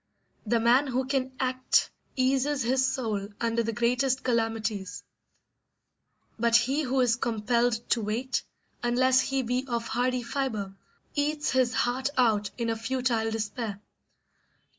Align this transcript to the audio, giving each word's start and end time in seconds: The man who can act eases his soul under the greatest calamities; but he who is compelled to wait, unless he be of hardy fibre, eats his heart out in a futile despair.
The 0.47 0.59
man 0.59 0.87
who 0.87 1.05
can 1.05 1.31
act 1.39 1.91
eases 2.15 2.63
his 2.63 2.83
soul 2.83 3.27
under 3.39 3.61
the 3.61 3.71
greatest 3.71 4.23
calamities; 4.23 5.03
but 6.39 6.55
he 6.55 6.81
who 6.81 7.01
is 7.01 7.15
compelled 7.17 7.73
to 7.91 8.01
wait, 8.01 8.43
unless 8.81 9.21
he 9.21 9.43
be 9.43 9.63
of 9.67 9.89
hardy 9.89 10.23
fibre, 10.23 10.73
eats 11.13 11.51
his 11.51 11.75
heart 11.75 12.09
out 12.17 12.49
in 12.57 12.71
a 12.71 12.75
futile 12.75 13.29
despair. 13.29 13.79